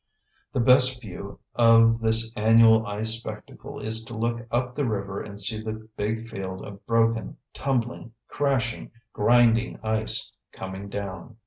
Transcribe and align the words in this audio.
The 0.51 0.59
best 0.59 0.99
view 0.99 1.39
of 1.53 1.99
this 1.99 2.33
annual 2.35 2.87
ice 2.87 3.19
spectacle 3.19 3.79
is 3.79 4.01
to 4.05 4.17
look 4.17 4.47
up 4.49 4.73
the 4.73 4.83
river 4.87 5.21
and 5.21 5.39
see 5.39 5.61
the 5.61 5.87
big 5.95 6.27
field 6.27 6.65
of 6.65 6.83
broken, 6.87 7.37
tumbling, 7.53 8.13
crashing, 8.27 8.89
grinding 9.13 9.79
ice 9.83 10.35
coming 10.53 10.89
down. 10.89 11.37